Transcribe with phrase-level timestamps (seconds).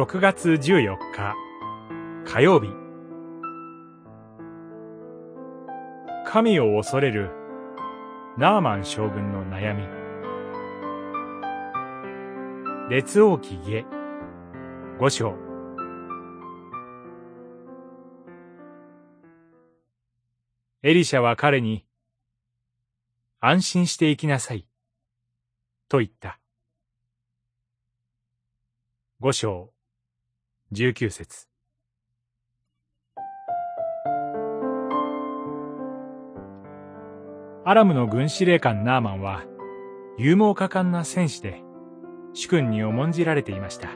[0.00, 1.36] 6月14日
[2.24, 2.68] 火曜日。
[6.24, 7.28] 神を恐れる
[8.38, 9.86] ナーマン将軍の悩み。
[12.88, 13.84] 列王記下。
[14.98, 15.34] 五章。
[20.82, 21.84] エリシャは彼に
[23.38, 24.66] 安心して行きなさい。
[25.90, 26.40] と言った。
[29.20, 29.74] 五章。
[30.72, 31.48] 十九節。
[37.64, 39.42] アラムの軍司令官ナーマンは
[40.16, 41.64] 勇猛果敢な戦士で
[42.34, 43.88] 主君に重んじられていました。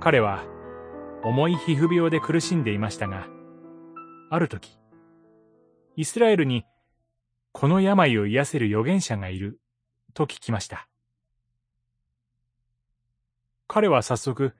[0.00, 0.46] 彼は
[1.24, 3.26] 重い皮膚病で苦しんでいましたが
[4.30, 4.78] ある時
[5.96, 6.64] イスラエルに
[7.52, 9.60] この病を癒せる預言者がいる
[10.14, 10.88] と聞きました。
[13.70, 14.54] 彼は早速、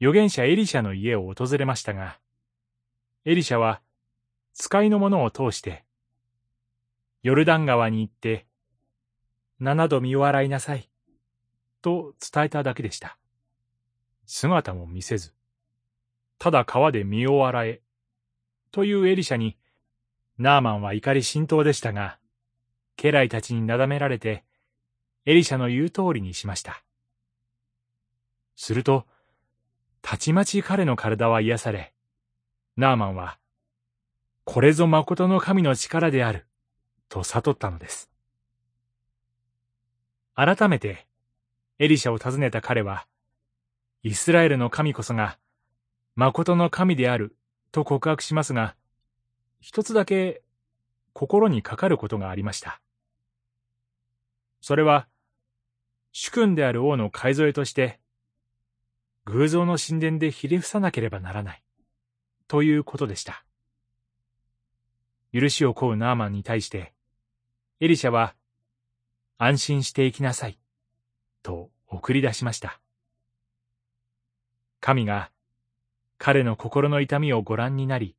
[0.00, 2.18] 預言者エリシャの家を訪れましたが、
[3.24, 3.80] エリシャは
[4.54, 5.84] 使いの者を通して、
[7.22, 8.46] ヨルダン川に行って、
[9.60, 10.90] 七度見を洗いなさい、
[11.80, 13.16] と伝えただけでした。
[14.26, 15.32] 姿も見せず、
[16.40, 17.82] ただ川で身を洗え、
[18.72, 19.56] というエリシャに、
[20.38, 22.18] ナーマンは怒り心頭でしたが、
[22.96, 24.42] 家来たちになだめられて、
[25.24, 26.82] エリシャの言う通りにしました。
[28.56, 29.06] すると、
[30.02, 31.94] たちまち彼の体は癒され、
[32.76, 33.38] ナーマンは、
[34.44, 36.46] これぞ誠の神の力である、
[37.08, 38.10] と悟ったのです。
[40.34, 41.06] 改めて、
[41.78, 43.06] エリシャを訪ねた彼は、
[44.02, 45.38] イスラエルの神こそが、
[46.16, 47.36] 誠の神である、
[47.72, 48.76] と告白しますが、
[49.60, 50.42] 一つだけ
[51.12, 52.80] 心にかかることがありました。
[54.60, 55.08] それは、
[56.12, 57.98] 主君である王の買い添えとして、
[59.26, 61.62] 偶像の神殿でひれ伏さなければならない、
[62.46, 63.44] ということでした。
[65.32, 66.92] 許しを請うナーマンに対して、
[67.80, 68.34] エリシャは、
[69.38, 70.58] 安心して行きなさい、
[71.42, 72.80] と送り出しました。
[74.80, 75.30] 神が
[76.18, 78.16] 彼の心の痛みをご覧になり、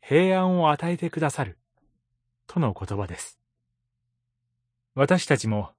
[0.00, 1.58] 平安を与えてくださる、
[2.46, 3.38] との言葉です。
[4.94, 5.70] 私たちも、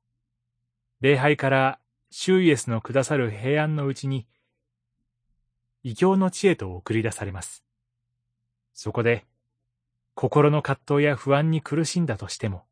[1.02, 1.80] 礼拝から
[2.16, 4.28] シュイエスのくださる平安のうちに、
[5.82, 7.64] 異教の知恵と送り出されます。
[8.72, 9.26] そこで、
[10.14, 12.66] 心の葛藤や不安に苦しんだとしても、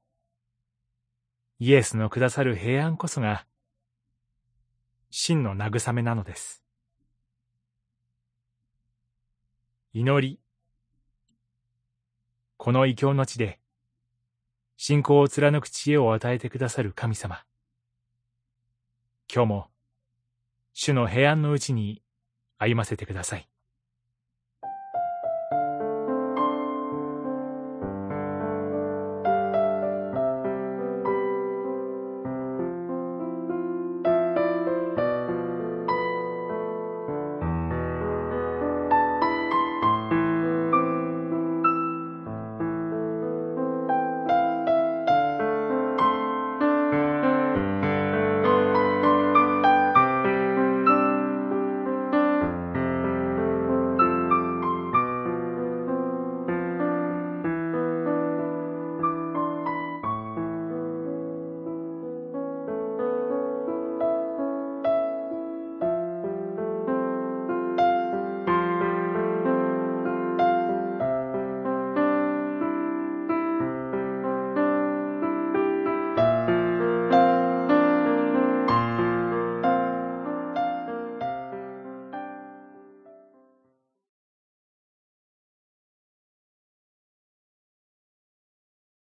[1.58, 3.48] イエスのくださる平安こそが、
[5.10, 6.62] 真の慰めなのです。
[9.92, 10.40] 祈り。
[12.58, 13.60] この異教の地で、
[14.78, 17.44] 信仰を貫く知恵を与えてくださる神様。
[19.34, 19.68] 今日も、
[20.74, 22.04] 主の平安のうちに
[22.58, 23.48] 歩ませてください。